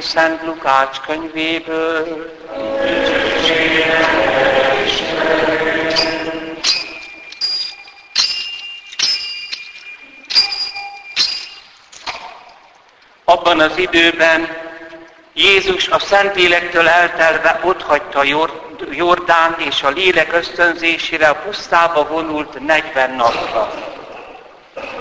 [0.00, 2.36] Szent Lukács könyvéből.
[13.24, 14.48] Abban az időben
[15.32, 18.22] Jézus a Szentlélektől eltelve otthagyta
[18.90, 23.72] Jordán és a lélek ösztönzésére a pusztába vonult 40 napra.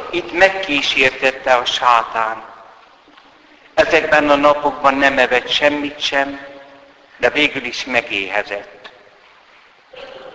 [0.10, 2.57] Itt megkísértette a sátán.
[3.78, 6.40] Ezekben a napokban nem evett semmit sem,
[7.18, 8.92] de végül is megéhezett.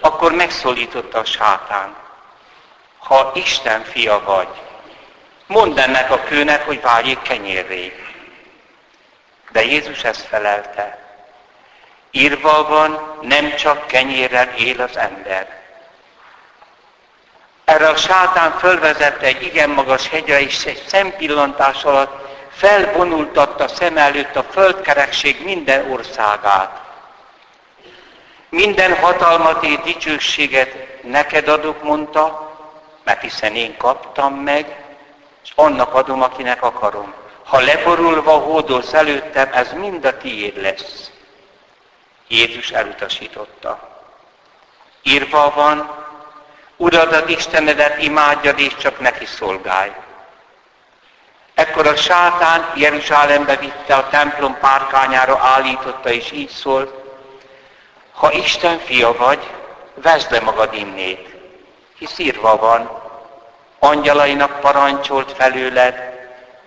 [0.01, 1.97] Akkor megszólította a sátán.
[2.99, 4.49] Ha Isten fia vagy,
[5.47, 8.05] mondd ennek a kőnek, hogy váljék kenyérré.
[9.51, 10.99] De Jézus ezt felelte.
[12.11, 15.61] Írva van, nem csak kenyérrel él az ember.
[17.65, 22.22] Erre a sátán fölvezette egy igen magas hegyre, és egy szempillantás alatt
[22.55, 26.81] felvonultatta szem előtt a földkerekség minden országát.
[28.49, 32.53] Minden hatalmat és dicsőséget neked adok, mondta,
[33.05, 34.77] mert hiszen én kaptam meg,
[35.45, 37.15] és annak adom, akinek akarom.
[37.45, 41.11] Ha leborulva hódolsz előttem, ez mind a tiéd lesz.
[42.29, 43.89] Jézus elutasította.
[45.03, 46.01] Írva van,
[46.77, 49.93] Uradat, Istenedet imádjad, és csak neki szolgálj.
[51.55, 56.95] Ekkor a sátán Jeruzsálembe vitte, a templom párkányára állította, és így szólt,
[58.13, 59.51] ha Isten fia vagy,
[59.95, 61.35] vezd le magad innét,
[61.99, 63.01] hisz írva van,
[63.79, 66.11] angyalainak parancsolt felőled,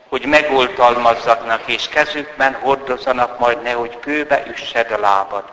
[0.09, 5.43] hogy megoltalmazzaknak, és kezükben hordozzanak majd nehogy kőbe üssed a lábad.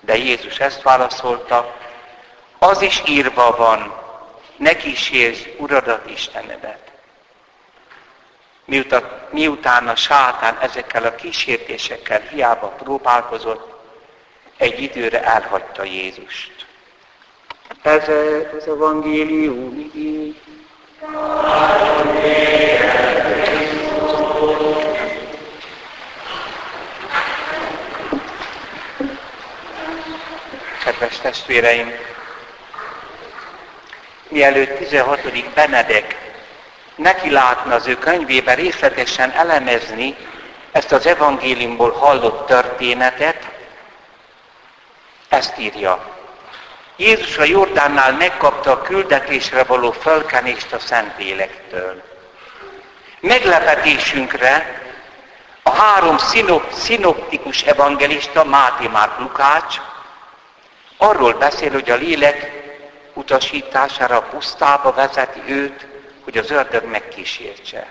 [0.00, 1.74] De Jézus ezt válaszolta,
[2.58, 3.94] az is írva van,
[4.56, 6.89] ne kísérj Uradat Istenedet.
[8.64, 13.72] Miután, miután a sátán ezekkel a kísértésekkel hiába próbálkozott,
[14.56, 16.66] egy időre elhagyta Jézust.
[17.82, 18.08] Ez
[18.58, 20.40] az evangélium így.
[30.84, 31.92] Kedves testvéreim,
[34.28, 35.54] mielőtt 16.
[35.54, 36.29] Benedek
[37.00, 40.16] neki látna az ő könyvében részletesen elemezni
[40.72, 43.48] ezt az evangéliumból hallott történetet,
[45.28, 46.18] ezt írja.
[46.96, 52.02] Jézus a Jordánnál megkapta a küldetésre való fölkenést a Szentlélektől.
[53.20, 54.82] Meglepetésünkre
[55.62, 59.80] a három szinop, szinoptikus evangelista, Máté, Márk, Lukács
[60.96, 62.52] arról beszél, hogy a lélek
[63.14, 65.89] utasítására a pusztába vezeti őt,
[66.30, 67.86] hogy az ördög megkísértse.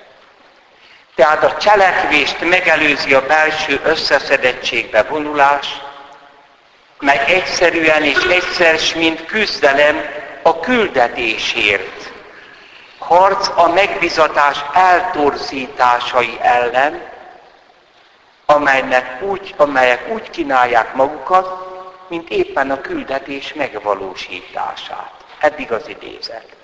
[1.16, 5.82] Tehát a cselekvést megelőzi a belső összeszedettségbe vonulás,
[7.00, 10.02] mely egyszerűen és egyszer, mint küzdelem
[10.42, 12.12] a küldetésért.
[12.98, 17.02] Harc a megbizatás eltorzításai ellen,
[18.46, 21.68] amelynek úgy, amelyek úgy kínálják magukat,
[22.10, 25.12] mint éppen a küldetés megvalósítását.
[25.40, 26.59] Eddig az idézet.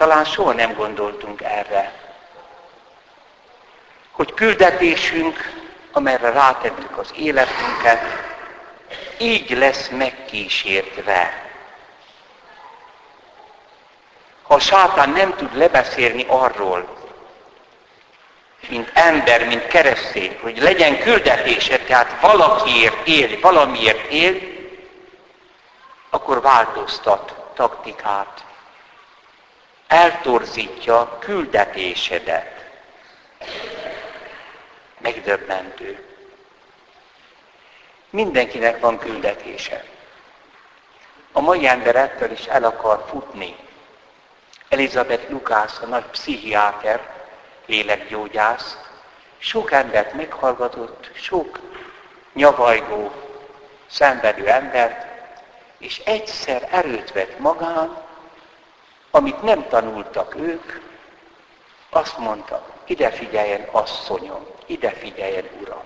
[0.00, 1.92] Talán soha nem gondoltunk erre,
[4.10, 5.52] hogy küldetésünk,
[5.92, 8.00] amelyre rátettük az életünket,
[9.18, 11.50] így lesz megkísértve.
[14.42, 16.96] Ha a sátán nem tud lebeszélni arról,
[18.68, 24.40] mint ember, mint keresztény, hogy legyen küldetése, tehát valakiért él, valamiért él,
[26.10, 28.48] akkor változtat taktikát.
[29.90, 32.70] Eltorzítja küldetésedet.
[34.98, 36.04] Megdöbbentő.
[38.10, 39.84] Mindenkinek van küldetése.
[41.32, 43.56] A mai ember ettől is el akar futni.
[44.68, 47.00] Elizabeth Lukász, a nagy pszichiáter,
[47.66, 48.78] lélekgyógyász,
[49.38, 51.58] sok embert meghallgatott, sok
[52.32, 53.12] nyavajgó,
[53.86, 55.06] szenvedő embert,
[55.78, 58.08] és egyszer erőt vett magán,
[59.10, 60.80] amit nem tanultak ők,
[61.90, 65.82] azt mondta, ide figyeljen asszonyom, ide figyeljen uram.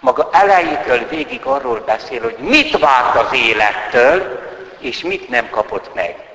[0.00, 4.48] maga elejétől végig arról beszél, hogy mit várt az élettől,
[4.78, 6.28] és mit nem kapott meg.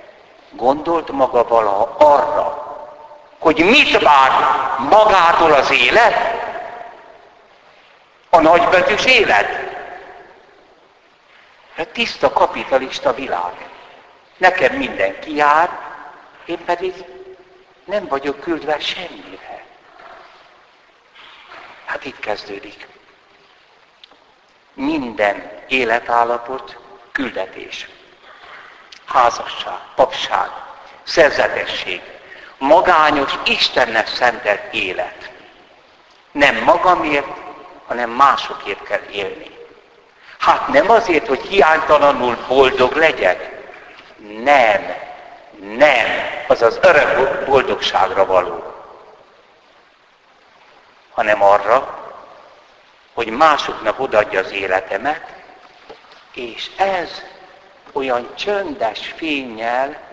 [0.51, 2.65] Gondolt maga valaha arra,
[3.39, 4.31] hogy mit vár
[4.89, 6.15] magától az élet?
[8.29, 9.47] A nagybetűs élet?
[11.75, 13.74] Hát tiszta kapitalista világ.
[14.37, 15.79] Nekem mindenki jár,
[16.45, 16.93] én pedig
[17.85, 19.65] nem vagyok küldve semmire.
[21.85, 22.87] Hát itt kezdődik.
[24.73, 26.77] Minden életállapot
[27.11, 27.89] küldetés.
[29.05, 30.49] Házasság, papság,
[31.03, 32.01] szerzetesség,
[32.57, 35.31] magányos, Istennek szentelt élet.
[36.31, 37.27] Nem magamért,
[37.87, 39.49] hanem másokért kell élni.
[40.39, 43.54] Hát nem azért, hogy hiánytalanul boldog legyek.
[44.43, 44.95] Nem,
[45.59, 46.07] nem,
[46.47, 48.73] az az örök boldogságra való.
[51.11, 52.03] Hanem arra,
[53.13, 55.33] hogy másoknak odaadja az életemet,
[56.33, 57.21] és ez
[57.91, 60.03] olyan csöndes fényjel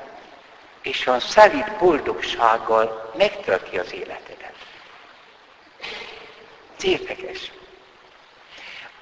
[0.83, 4.55] és olyan szelíd boldogsággal megtölti az életedet.
[6.77, 7.53] Ez érdekes.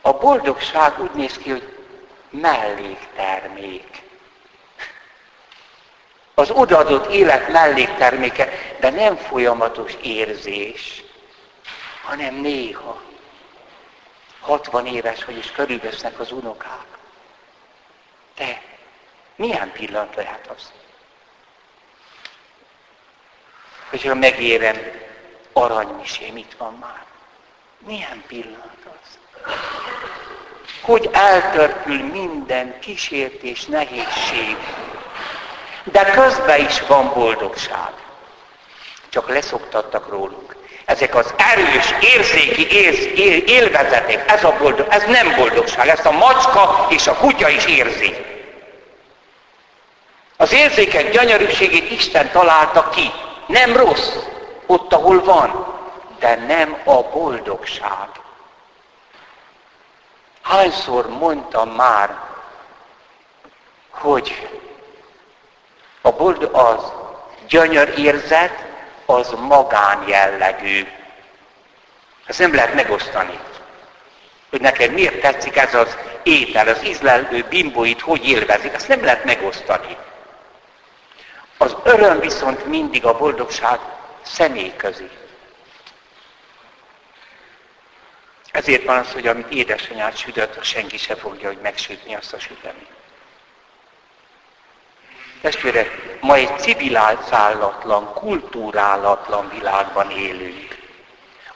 [0.00, 1.76] A boldogság úgy néz ki, hogy
[2.30, 4.02] melléktermék.
[6.34, 8.48] Az odaadott élet mellékterméke,
[8.80, 11.04] de nem folyamatos érzés,
[12.02, 13.02] hanem néha.
[14.40, 16.86] 60 éves, hogy is körülvesznek az unokák.
[18.36, 18.62] De
[19.36, 20.72] milyen pillanat lehet az?
[23.90, 24.76] Hogyha megérem,
[25.52, 27.04] aranymisém itt van már.
[27.78, 29.18] Milyen pillanat az?
[30.82, 34.56] Hogy eltörpül minden kísértés, nehézség,
[35.92, 37.92] de közben is van boldogság.
[39.08, 40.56] Csak leszoktattak rólunk.
[40.84, 46.10] Ezek az erős, érzéki érz, él, élvezetek, ez a boldog, ez nem boldogság, ezt a
[46.10, 48.14] macska és a kutya is érzi.
[50.36, 53.10] Az érzékek gyönyörűségét Isten találta ki.
[53.46, 54.16] Nem rossz,
[54.66, 55.78] ott, ahol van,
[56.18, 58.08] de nem a boldogság.
[60.42, 62.18] Hányszor mondtam már,
[63.90, 64.48] hogy
[66.00, 66.92] a boldog az
[67.48, 68.64] gyönyör érzet,
[69.06, 70.86] az magán jellegű.
[72.26, 73.38] Ezt nem lehet megosztani.
[74.50, 79.24] Hogy neked miért tetszik ez az étel, az ízlelő bimbóit hogy élvezik, ezt nem lehet
[79.24, 79.96] megosztani.
[81.56, 83.78] Az öröm viszont mindig a boldogság
[84.22, 85.10] személyközi.
[88.52, 92.99] Ezért van az, hogy amit édesanyát sütött, senki se fogja, hogy megsütni azt a süteményt.
[95.40, 100.78] Testvérek, ma egy civilizálatlan, kultúrálatlan világban élünk.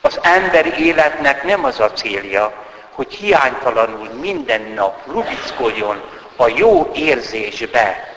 [0.01, 2.53] Az emberi életnek nem az a célja,
[2.91, 6.03] hogy hiánytalanul minden nap rubickoljon
[6.37, 8.13] a jó érzésbe,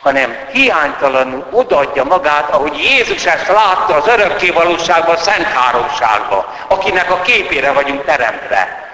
[0.00, 7.20] hanem hiánytalanul odaadja magát, ahogy Jézus ezt látta az örökké valóságban, szent háromságban, akinek a
[7.20, 8.90] képére vagyunk teremtve.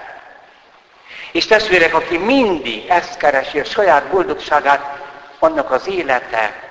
[1.31, 5.07] És testvérek, aki mindig ezt keresi, a saját boldogságát,
[5.39, 6.69] annak az élete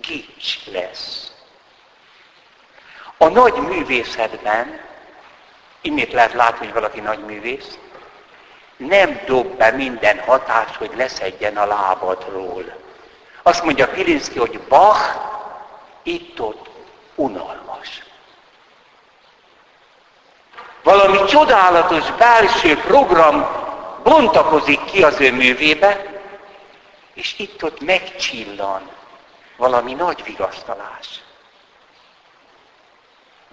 [0.00, 1.32] gics lesz.
[3.16, 4.80] A nagy művészetben,
[5.80, 7.78] innét lehet látni, hogy valaki nagy művész,
[8.76, 12.64] nem dob be minden hatás, hogy leszedjen a lábadról.
[13.42, 15.16] Azt mondja Pilinszki, hogy Bach
[16.02, 16.68] itt-ott
[17.14, 18.02] unalmas.
[20.82, 23.46] Valami csodálatos belső program
[24.02, 26.17] bontakozik ki az ő művébe,
[27.18, 28.90] és itt-ott megcsillan
[29.56, 31.22] valami nagy vigasztalás.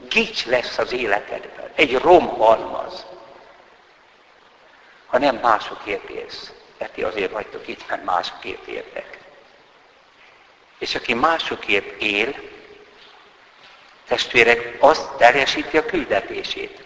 [0.10, 3.06] Gics lesz az életedben, egy romhalmaz.
[5.06, 9.20] Ha nem másokért élsz, mert ti azért vagytok itt, mert másokért értek.
[10.78, 12.36] És aki másokért él,
[14.08, 16.84] testvérek, azt teljesíti a küldetését.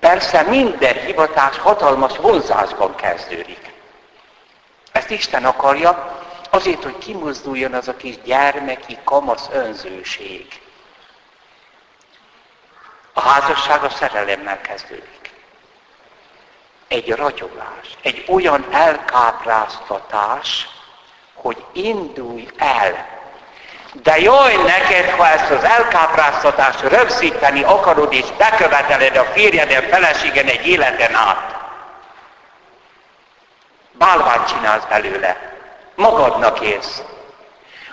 [0.00, 3.65] Persze minden hivatás hatalmas vonzásban kezdődik.
[4.96, 10.46] Ezt Isten akarja, azért, hogy kimozduljon az a kis gyermeki kamasz önzőség.
[13.12, 15.30] A házasság a szerelemmel kezdődik.
[16.88, 20.68] Egy ragyogás, egy olyan elkápráztatás,
[21.34, 23.08] hogy indulj el.
[23.92, 30.66] De jaj neked, ha ezt az elkápráztatást rögzíteni akarod, és beköveteled a férjeden, feleségen egy
[30.66, 31.55] életen át.
[33.98, 35.54] Bálványt csinálsz belőle.
[35.94, 37.02] Magadnak érsz.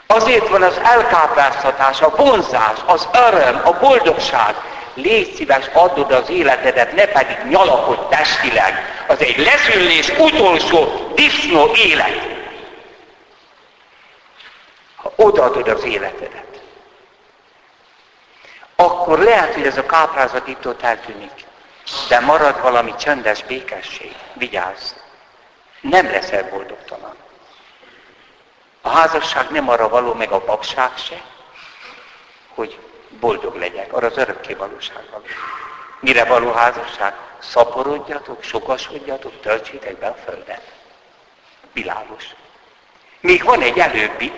[0.07, 4.55] Azért van az elkápráztatás, a vonzás, az öröm, a boldogság.
[4.93, 9.03] Légy szíves, adod az életedet, ne pedig nyalakod testileg.
[9.07, 12.31] Az egy leszülés utolsó disznó élet.
[14.95, 16.61] Ha odaadod az életedet,
[18.75, 21.45] akkor lehet, hogy ez a káprázat itt ott eltűnik.
[22.07, 24.15] De marad valami csöndes békesség.
[24.33, 25.02] Vigyázz!
[25.83, 27.15] Nem leszel boldogtalan.
[28.81, 31.21] A házasság nem arra való, meg a papság se,
[32.53, 32.79] hogy
[33.19, 33.93] boldog legyek.
[33.93, 35.23] Arra az örökké valóság való.
[35.99, 37.13] Mire való házasság?
[37.39, 40.71] Szaporodjatok, sokasodjatok, töltsétek be a földet.
[41.73, 42.23] Világos.
[43.19, 44.31] Még van egy előbbi,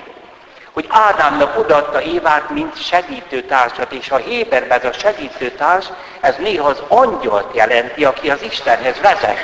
[0.71, 5.85] hogy Ádámnak odaadta Évát, mint segítőtársat, és a Héberben ez a segítőtárs,
[6.19, 9.39] ez néha az angyalt jelenti, aki az Istenhez vezet.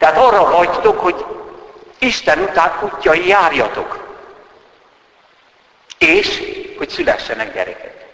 [0.00, 1.26] Tehát arra hagytok, hogy
[1.98, 4.08] Isten után útjai járjatok.
[5.98, 6.42] És,
[6.78, 8.06] hogy szülessenek gyerekek.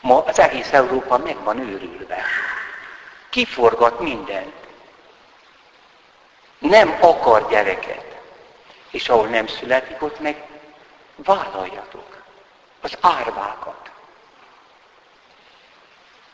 [0.00, 2.24] Ma az egész Európa meg van őrülve.
[3.30, 4.54] Kiforgat mindent.
[6.58, 8.04] Nem akar gyereket.
[8.90, 10.42] És ahol nem születik, ott meg
[11.16, 12.22] vállaljatok
[12.80, 13.90] az árvákat.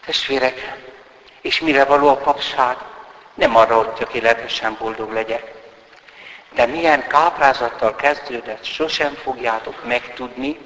[0.05, 0.77] Testvérek,
[1.41, 2.77] és mire való a papság?
[3.37, 5.55] Nem arra, hogy tökéletesen boldog legyek.
[6.53, 10.59] De milyen káprázattal kezdődött, sosem fogjátok megtudni,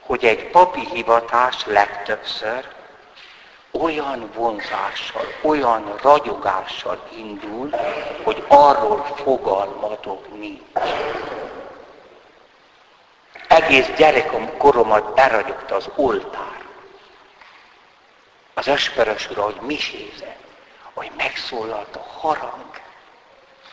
[0.00, 2.68] hogy egy papi hivatás legtöbbször
[3.70, 7.70] olyan vonzással, olyan ragyogással indul,
[8.22, 10.60] hogy arról fogalmatok nincs.
[13.48, 16.60] Egész gyerekom koromat beragyogta az oltár.
[18.54, 20.40] Az öspörös ura, hogy misézett,
[20.94, 22.80] hogy megszólalt a harang.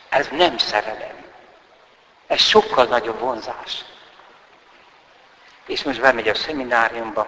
[0.08, 1.24] Ez nem szerelem.
[2.26, 3.84] Ez sokkal nagyobb vonzás.
[5.66, 7.26] És most bemegy a szemináriumba,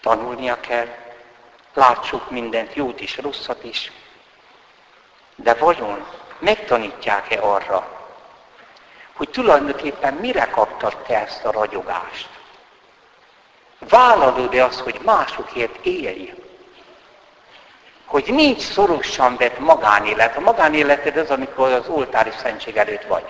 [0.00, 0.88] Tanulnia kell,
[1.74, 3.92] látsuk mindent, jót is, rosszat is.
[5.34, 6.06] De vajon
[6.38, 8.08] megtanítják-e arra,
[9.12, 12.35] hogy tulajdonképpen mire kaptad te ezt a ragyogást?
[13.88, 16.34] Vállalod-e azt, hogy másokért élj?
[18.04, 20.36] Hogy nincs szorosan vett magánélet.
[20.36, 23.24] A magánéleted az, amikor az oltári szentség előtt vagy.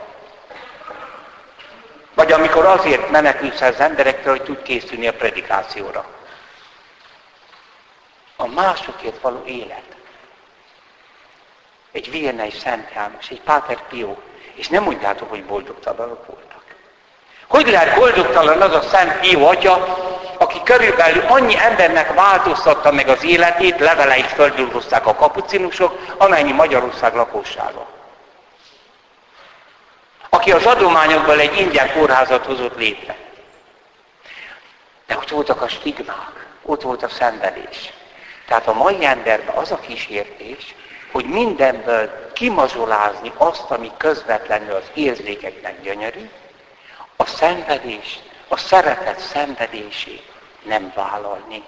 [2.15, 6.15] Vagy amikor azért menekülsz az emberektől, hogy tud készülni a predikációra
[8.37, 9.97] a másokért való élet.
[11.93, 14.17] Egy Viennei Szent János, egy Páter Pio,
[14.55, 16.46] és nem mondjátok, hogy boldogtalanok voltak.
[17.49, 20.05] Hogy lehet boldogtalan az a Szent Pio atya,
[20.39, 27.87] aki körülbelül annyi embernek változtatta meg az életét, leveleit földülhozták a kapucinusok, amennyi Magyarország lakossága.
[30.31, 33.17] Aki az adományokból egy ingyen kórházat hozott létre.
[35.07, 37.93] De ott voltak a stigmák, ott volt a szenvedés.
[38.47, 40.75] Tehát a mai emberben az a kísértés,
[41.13, 46.31] hogy mindenből kimazsolázni azt, ami közvetlenül az érzékeknek gyönyörű,
[47.17, 48.19] a szenvedés,
[48.49, 50.33] a szeretet szenvedését
[50.63, 51.63] nem vállalni.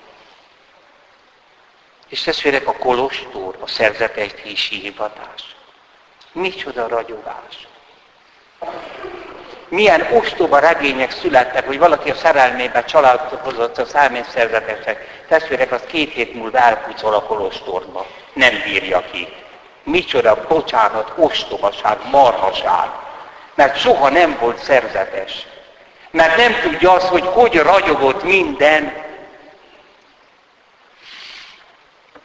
[2.09, 5.57] És testvérek, a kolostor, a szerzetes hivatás.
[6.33, 7.69] Micsoda ragyogás
[9.69, 15.25] milyen ostoba regények születtek, hogy valaki a szerelmében családot a száménszerzetesek.
[15.29, 18.07] Testvérek, az két hét múlva elpucol a kolostorba.
[18.33, 19.29] Nem bírja ki.
[19.83, 22.89] Micsoda bocsánat, ostobaság, marhaság.
[23.59, 25.47] Mert soha nem volt szerzetes.
[26.11, 28.93] Mert nem tudja azt, hogy hogy ragyogott minden.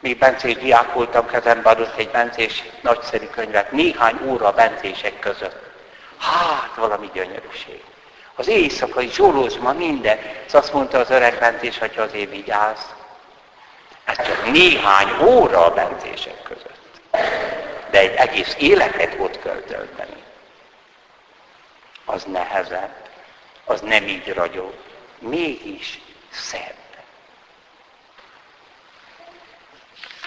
[0.00, 5.70] Még bencés diák voltam, kezembe adott egy bencés nagyszerű könyvet, néhány óra bencések között.
[6.18, 7.82] Hát, valami gyönyörűség.
[8.34, 10.18] Az éjszakai zsolózma minden.
[10.46, 12.80] Ez azt mondta az öreg bentés, hogy azért vigyázz.
[14.04, 17.00] Ez csak néhány óra a bentések között.
[17.90, 20.23] De egy egész életet ott kell tölteni.
[22.04, 23.08] Az nehezebb,
[23.64, 24.74] az nem így ragyog.
[25.18, 26.76] Mégis szebb.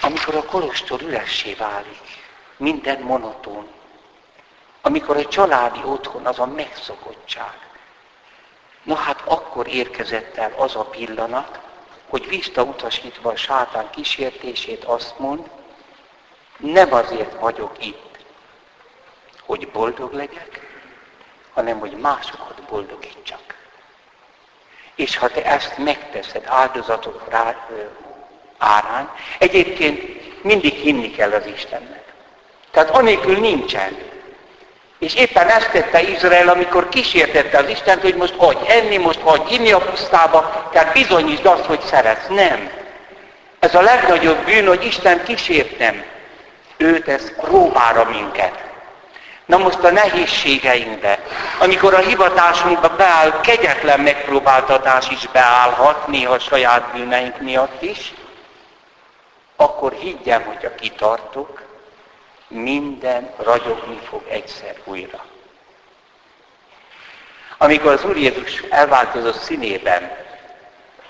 [0.01, 2.25] Amikor a kolostor üressé válik,
[2.57, 3.67] minden monoton,
[4.81, 7.57] amikor a családi otthon az a megszokottság.
[8.83, 11.59] Na hát akkor érkezett el az a pillanat,
[12.09, 15.49] hogy visszautasítva a sátán kísértését azt mond,
[16.57, 18.25] nem azért vagyok itt,
[19.45, 20.66] hogy boldog legyek,
[21.57, 23.55] hanem hogy másokat boldogítsak.
[24.95, 27.55] És ha te ezt megteszed áldozatok rá,
[28.57, 30.01] árán, egyébként
[30.43, 32.03] mindig hinni kell az Istennek.
[32.71, 33.97] Tehát anélkül nincsen
[34.99, 39.53] És éppen ezt tette Izrael, amikor kísértette az Istent, hogy most hagyj enni, most hagyj
[39.53, 42.27] inni a pusztába, tehát bizonyítsd azt, hogy szeretsz.
[42.27, 42.71] Nem.
[43.59, 46.03] Ez a legnagyobb bűn, hogy Isten kísértem.
[46.77, 48.66] Őt ez próbára minket.
[49.47, 51.19] Na most a nehézségeinkbe,
[51.59, 58.13] amikor a hivatásunkba beáll, kegyetlen megpróbáltatás is beállhat, néha saját bűneink miatt is,
[59.55, 61.61] akkor higgyem, hogy a kitartok,
[62.47, 65.25] minden ragyogni fog egyszer újra.
[67.57, 70.11] Amikor az Úr Jézus elváltozott színében,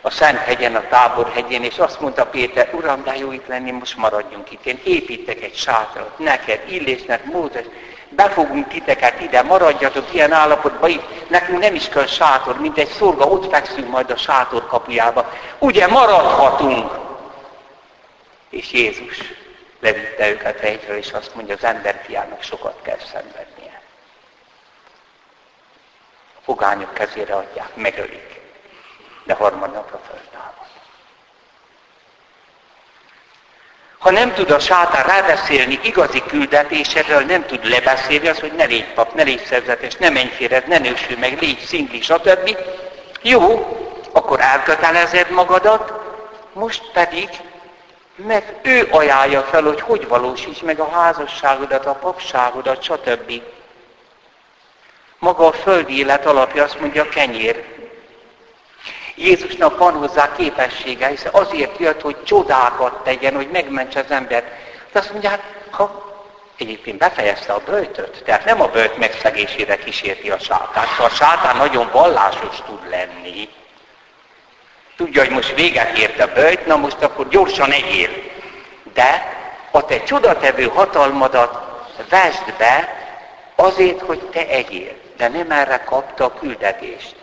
[0.01, 3.72] a Szent hegyen, a Tábor hegyén, és azt mondta Péter, Uram, de jó itt lenni,
[3.72, 4.65] most maradjunk itt.
[4.65, 7.65] Én építek egy sátrat, neked, Illésnek, Mózes,
[8.10, 13.26] befogunk titeket ide, maradjatok ilyen állapotban itt, nekünk nem is kell sátor, mint egy szorga,
[13.26, 15.34] ott fekszünk majd a sátor kapujába.
[15.60, 16.92] Ugye maradhatunk?
[18.50, 19.18] És Jézus
[19.80, 23.82] levitte őket egyről, és azt mondja, az emberfiának sokat kell szenvednie.
[26.38, 28.42] A fogányok kezére adják, megölik,
[29.24, 30.66] de harmadnapra föltámad.
[33.98, 38.94] Ha nem tud a sátán rábeszélni igazi küldetésedről, nem tud lebeszélni az, hogy ne légy
[38.94, 42.58] pap, ne légy szerzetes, ne menj félre, ne nősül meg, légy szingli, stb.
[43.22, 43.68] Jó,
[44.12, 45.94] akkor elkötelezed magadat,
[46.54, 47.30] most pedig
[48.16, 53.42] meg ő ajánlja fel, hogy hogy valósíts meg a házasságodat, a papságodat, stb.
[55.20, 57.76] Maga a földi élet alapja azt mondja kenyér.
[59.17, 64.45] Jézusnak van hozzá képessége, hiszen azért jött, hogy csodákat tegyen, hogy megmentse az embert.
[64.91, 66.05] De azt mondja, hát, ha
[66.57, 70.86] egyébként befejezte a böjtöt, tehát nem a böjt megszegésére kísérti a sátán.
[71.00, 73.50] A sátán nagyon vallásos tud lenni,
[74.97, 78.10] tudja, hogy most véget ért a böjt, na most akkor gyorsan egyél.
[78.93, 79.36] De
[79.71, 81.62] a te csodatevő hatalmadat
[82.10, 83.06] vesd be
[83.56, 84.95] azért, hogy te egyél.
[85.17, 87.16] De nem erre kapta a küldetést,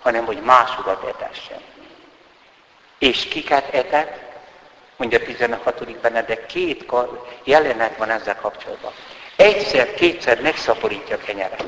[0.00, 1.60] hanem hogy másodat etessen.
[2.98, 4.28] És kiket etet?
[4.96, 6.00] Mondja a 16.
[6.00, 6.92] Benedek, két
[7.44, 8.92] jelenet van ezzel kapcsolatban.
[9.36, 11.64] Egyszer, kétszer megszaporítja a kenyeret,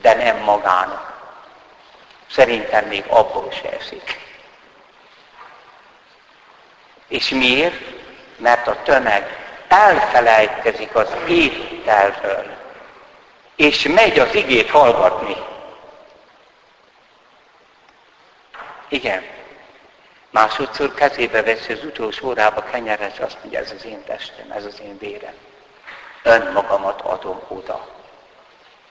[0.00, 1.12] de nem magának.
[2.30, 4.20] Szerintem még abból se eszik.
[7.08, 7.80] És miért?
[8.36, 12.46] Mert a tömeg elfelejtkezik az ételről,
[13.56, 15.36] és megy az igét hallgatni.
[18.94, 19.22] Igen.
[20.30, 24.64] Másodszor kezébe veszi az utolsó órába kenyeret, és azt mondja, ez az én testem, ez
[24.64, 25.34] az én vérem.
[26.22, 27.88] Önmagamat adom oda.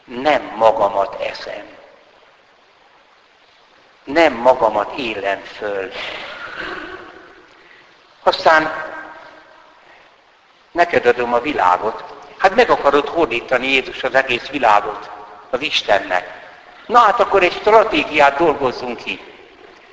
[0.04, 1.68] Nem magamat eszem.
[4.04, 5.92] Nem magamat élem föl.
[8.24, 8.72] Aztán
[10.72, 12.04] neked adom a világot.
[12.38, 15.10] Hát meg akarod hódítani Jézus az egész világot
[15.50, 16.42] az Istennek.
[16.86, 19.33] Na hát akkor egy stratégiát dolgozzunk ki.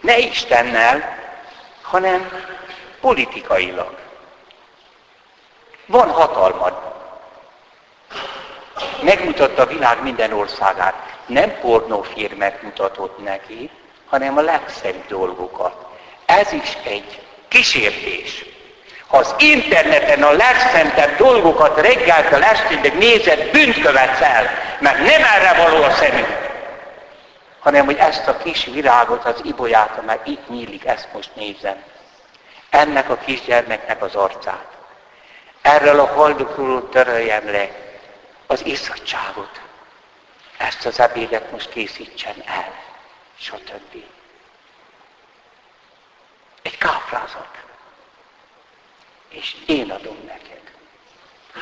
[0.01, 1.19] Ne Istennel,
[1.83, 2.31] hanem
[3.01, 3.97] politikailag.
[5.87, 6.75] Van hatalmad.
[9.03, 10.95] Megmutatta a világ minden országát.
[11.27, 13.71] Nem pornófilmet mutatott neki,
[14.07, 15.75] hanem a legszebb dolgokat.
[16.27, 18.45] Ez is egy kísértés.
[19.07, 25.63] Ha az interneten a legszentebb dolgokat reggeltől estéig nézed, bűnt követsz el, mert nem erre
[25.63, 26.50] való a szemünk,
[27.61, 31.83] hanem hogy ezt a kis virágot, az ibolyát, amely itt nyílik, ezt most nézem.
[32.70, 34.77] Ennek a kisgyermeknek az arcát.
[35.62, 37.68] Erről a haldokról töröljem le
[38.46, 39.61] az iszadságot.
[40.57, 42.75] Ezt az ebédet most készítsen el,
[43.38, 44.05] stb.
[46.62, 47.49] Egy káprázat.
[49.29, 50.61] És én adom neked.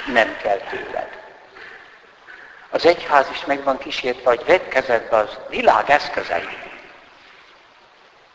[0.07, 1.18] Nem kell tőled.
[2.71, 6.59] Az egyház is meg van kísértve, hogy vedd kezedbe az világ eszközeit.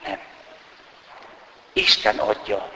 [0.06, 0.20] Nem.
[1.74, 2.70] Isten adja.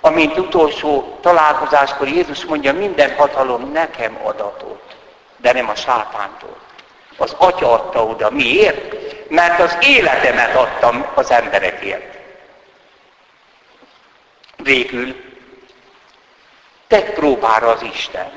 [0.00, 4.96] Amint utolsó találkozáskor Jézus mondja, minden hatalom nekem adatot,
[5.36, 6.56] de nem a sátántól.
[7.16, 8.30] Az Atya adta oda.
[8.30, 8.94] Miért?
[9.30, 12.18] Mert az életemet adtam az emberekért.
[14.56, 15.14] Végül,
[16.86, 18.32] tedd próbára az Isten.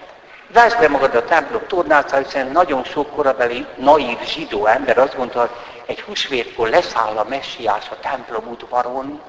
[0.53, 5.63] Veszd be magad a templom tornácára, hiszen nagyon sok korabeli naív zsidó ember azt gondolta,
[5.85, 9.21] egy húsvétkor leszáll a messiás a templom udvaron.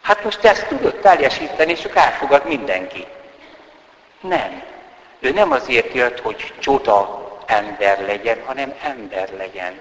[0.00, 3.06] Hát most ezt tudod teljesíteni, és csak elfogad mindenki.
[4.20, 4.62] Nem.
[5.20, 9.80] Ő nem azért jött, hogy csoda ember legyen, hanem ember legyen.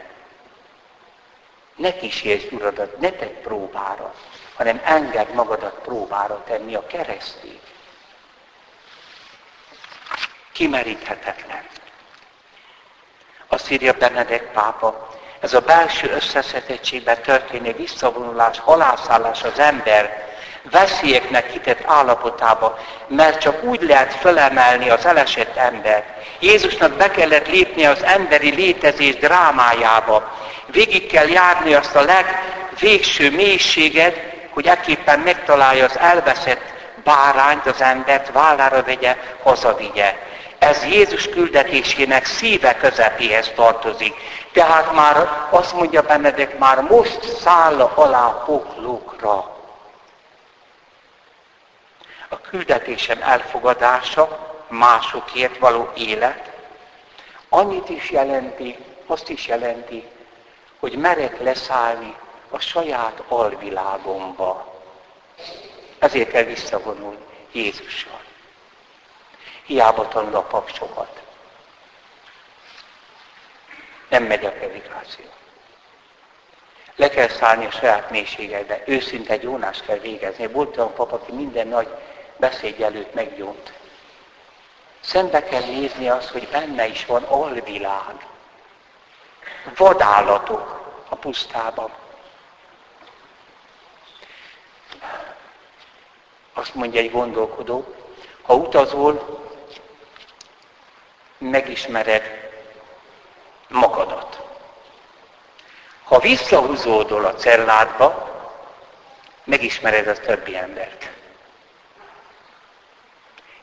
[1.76, 4.14] Ne kísérj uradat, ne tedd próbára
[4.62, 7.60] hanem enged magadat próbára tenni a keresztény.
[10.62, 11.64] Kimeríthetetlen.
[13.48, 20.30] Azt írja Benedek pápa, ez a belső összeszedettségben történő visszavonulás, halászállás az ember
[20.72, 26.06] veszélyeknek kitett állapotába, mert csak úgy lehet felemelni az elesett embert.
[26.40, 30.38] Jézusnak be kellett lépnie az emberi létezés drámájába.
[30.66, 34.16] Végig kell járni azt a legvégső mélységet,
[34.50, 36.62] hogy ekképpen megtalálja az elveszett
[37.04, 40.30] bárányt, az embert, vállára vegye, hazavigye.
[40.62, 44.14] Ez Jézus küldetésének szíve közepéhez tartozik.
[44.52, 49.58] Tehát már azt mondja Benedek, már most száll alá poklókra.
[52.30, 56.52] A küldetésem elfogadása, másokért való élet,
[57.50, 60.08] annyit is jelenti, azt is jelenti,
[60.80, 62.16] hogy merek leszállni
[62.50, 64.82] a saját alvilágomba.
[66.00, 68.21] Ezért kell visszavonulni Jézussal.
[69.72, 71.22] Hiába tanul a pap sokat.
[74.10, 75.26] Nem megy a predikáció.
[76.96, 78.84] Le kell szállni a saját mélységedbe.
[78.86, 80.48] Őszinte gyónást kell végezni.
[80.48, 81.88] Volt olyan pap, aki minden nagy
[82.38, 83.74] beszéd előtt meggyónt.
[85.00, 88.28] Szembe kell nézni azt, hogy benne is van alvilág.
[89.76, 91.92] Vadállatok a pusztában.
[96.54, 97.96] Azt mondja egy gondolkodó,
[98.42, 99.40] ha utazol,
[101.52, 102.24] megismered
[103.68, 104.40] magadat.
[106.04, 108.30] Ha visszahúzódol a celládba,
[109.44, 111.10] megismered a többi embert.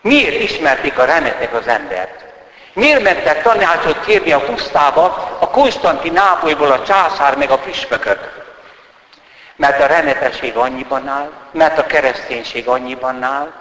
[0.01, 2.24] Miért ismerték a remetek az embert?
[2.72, 5.05] Miért mentek tanácsot kérni a pusztába
[5.40, 8.46] a Konstanti Nápolyból a császár meg a püspökök?
[9.57, 13.53] Mert a renetesség annyiban áll, mert a kereszténység annyiban áll,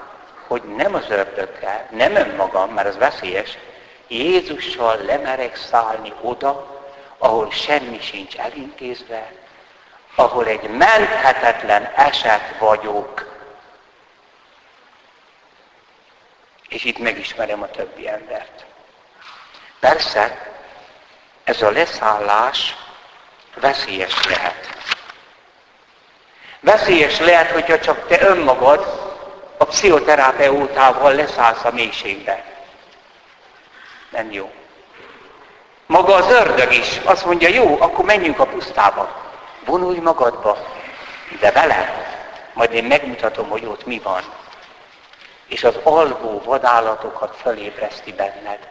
[0.48, 3.58] hogy nem az ördöggel, nem önmagam, mert az veszélyes,
[4.08, 6.82] Jézussal lemerek szállni oda,
[7.18, 9.32] ahol semmi sincs elintézve,
[10.16, 13.36] ahol egy menthetetlen eset vagyok.
[16.70, 18.66] És itt megismerem a többi embert.
[19.80, 20.52] Persze,
[21.44, 22.76] ez a leszállás
[23.56, 24.78] veszélyes lehet.
[26.60, 29.06] Veszélyes lehet, hogyha csak te önmagad
[29.58, 32.57] a pszichoterapeutával leszállsz a mélységbe.
[34.10, 34.52] Nem jó.
[35.86, 39.26] Maga az ördög is azt mondja, jó, akkor menjünk a pusztába.
[39.66, 40.58] Vonulj magadba,
[41.40, 42.06] de vele,
[42.54, 44.22] majd én megmutatom, hogy ott mi van.
[45.48, 48.70] És az alvó vadállatokat fölébreszti benned.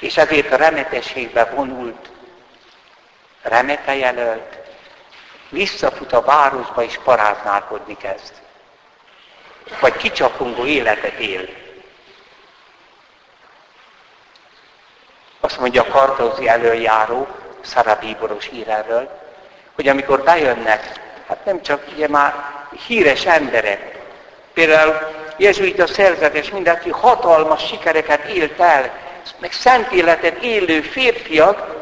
[0.00, 2.10] És ezért a remetességbe vonult,
[3.42, 4.58] remete jelölt,
[5.48, 8.32] visszafut a városba és paráználkodni kezd.
[9.80, 11.63] Vagy kicsapongó életet él.
[15.44, 17.26] Azt mondja a kartózi előjáró,
[17.60, 19.10] Szarabíboros ír erről,
[19.74, 20.92] hogy amikor bejönnek,
[21.28, 22.34] hát nem csak ugye már
[22.86, 24.02] híres emberek,
[24.52, 24.94] például
[25.36, 28.90] jezsuita szerzetes, mindenki hatalmas sikereket élt el,
[29.38, 31.74] meg szent életet élő férfiak,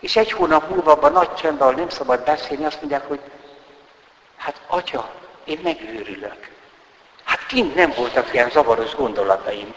[0.00, 3.20] és egy hónap múlva abban nagy ahol nem szabad beszélni, azt mondják, hogy
[4.36, 5.10] hát atya,
[5.44, 6.50] én megőrülök.
[7.24, 9.74] Hát kint nem voltak ilyen zavaros gondolataim.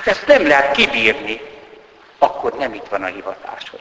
[0.00, 1.40] Hát ezt nem lehet kibírni.
[2.18, 3.80] Akkor nem itt van a hivatásod.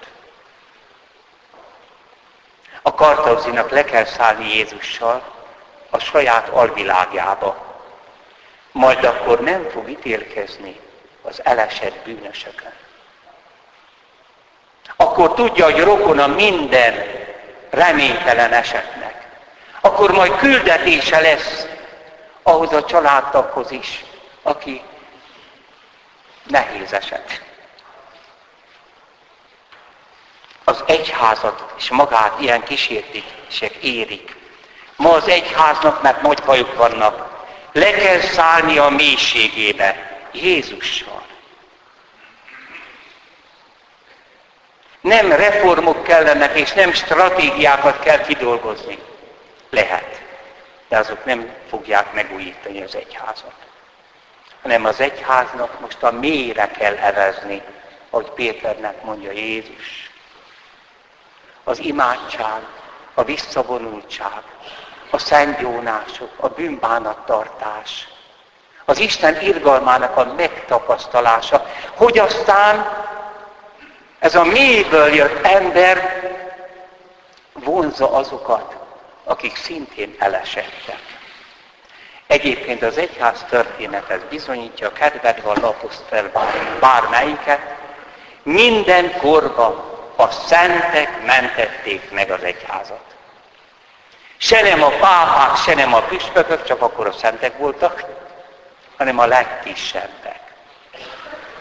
[2.81, 5.21] A kartauzinak le kell szállni Jézussal
[5.89, 7.67] a saját alvilágjába.
[8.71, 10.79] Majd akkor nem fog ítélkezni
[11.21, 12.73] az elesett bűnösökön
[15.01, 16.93] akkor tudja, hogy rokona minden
[17.69, 19.27] reménytelen esetnek.
[19.81, 21.67] Akkor majd küldetése lesz
[22.43, 24.05] ahhoz a családtaghoz is,
[24.41, 24.81] aki
[26.49, 27.41] nehéz eset.
[30.63, 34.35] Az egyházat és magát ilyen kísértések érik.
[34.95, 41.23] Ma az egyháznak, mert nagy bajok vannak, le kell szállni a mélységébe Jézussal.
[45.01, 48.99] Nem reformok kellenek, és nem stratégiákat kell kidolgozni.
[49.69, 50.21] Lehet.
[50.87, 53.68] De azok nem fogják megújítani az egyházat.
[54.61, 57.61] Hanem az egyháznak most a mélyre kell evezni,
[58.09, 60.11] ahogy Péternek mondja Jézus.
[61.63, 62.61] Az imádság,
[63.13, 64.41] a visszavonultság,
[65.09, 68.07] a szentgyónások, a bűnbánattartás,
[68.85, 73.05] az Isten irgalmának a megtapasztalása, hogy aztán
[74.19, 76.21] ez a mélyből jött ember
[77.53, 78.75] vonza azokat,
[79.23, 81.08] akik szintén elesettek.
[82.29, 86.31] Egyébként az egyház történet ez bizonyítja, kedved van laposzt fel
[86.79, 87.59] bármelyiket,
[88.43, 89.83] Minden korban
[90.15, 93.03] a szentek mentették meg az egyházat.
[94.37, 98.03] Se nem a pápák, se nem a püspökök, csak akkor a szentek voltak,
[98.97, 100.39] hanem a legkisebbek.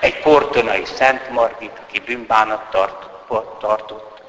[0.01, 3.09] Egy portonai Szent Margit, aki bűnbánat tart,
[3.61, 4.23] tartott.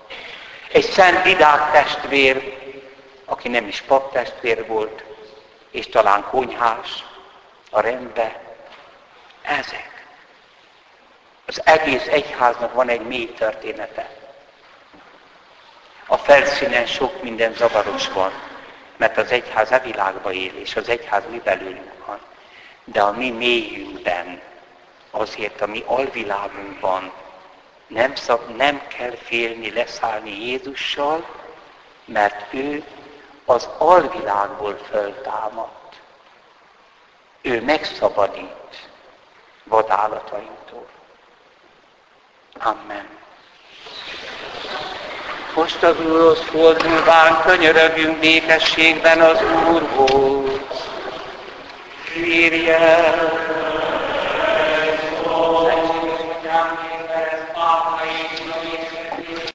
[0.72, 2.58] Egy Szent Didák testvér,
[3.26, 5.04] aki nem is paptestvér volt,
[5.72, 7.06] és talán konyhás
[7.70, 8.42] a rendbe.
[9.42, 10.06] Ezek.
[11.46, 14.10] Az egész egyháznak van egy mély története.
[16.08, 18.32] A felszínen sok minden zavaros van,
[18.98, 22.20] mert az egyház a világban él, és az egyház mi belőlünk van.
[22.84, 24.42] De a mi mélyünkben,
[25.12, 27.12] azért a mi alvilágunkban
[27.88, 31.26] nem, szab, nem kell félni leszállni Jézussal,
[32.06, 32.84] mert ő
[33.50, 35.96] az alvilágból föltámadt.
[37.42, 38.88] Ő megszabadít
[39.64, 40.86] vadállatainktól.
[42.60, 43.08] Amen.
[45.56, 50.90] Most az Úrhoz fordulván könyörögjünk békességben az Úrhoz.
[52.14, 53.14] Kérje!
[55.24, 56.99] Köszönjük,